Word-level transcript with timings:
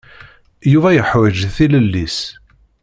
Yuba 0.71 0.89
yeḥwaǧ 0.93 1.37
tilelli-s. 1.55 2.17